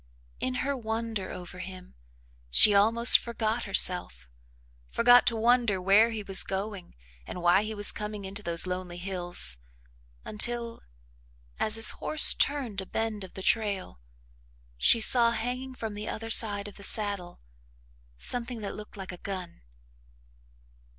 [0.39, 1.93] In her wonder over him,
[2.49, 4.27] she almost forgot herself,
[4.89, 6.95] forgot to wonder where he was going
[7.27, 9.57] and why he was coming into those lonely hills
[10.25, 10.81] until,
[11.59, 13.99] as his horse turned a bend of the trail,
[14.75, 17.39] she saw hanging from the other side of the saddle
[18.17, 19.61] something that looked like a gun.